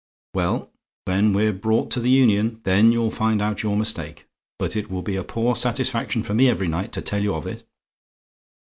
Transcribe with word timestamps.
"Well, 0.33 0.71
when 1.05 1.31
we're 1.31 1.53
brought 1.53 1.91
to 1.91 1.99
the 1.99 2.09
Union, 2.09 2.59
then 2.63 2.91
you'll 2.91 3.11
find 3.11 3.39
out 3.39 3.61
your 3.61 3.77
mistake. 3.77 4.25
But 4.57 4.75
it 4.75 4.89
will 4.89 5.03
be 5.03 5.15
a 5.15 5.23
poor 5.23 5.55
satisfaction 5.55 6.23
for 6.23 6.33
me 6.33 6.49
every 6.49 6.67
night 6.69 6.91
to 6.93 7.03
tell 7.03 7.21
you 7.21 7.35
of 7.35 7.45
it. 7.45 7.63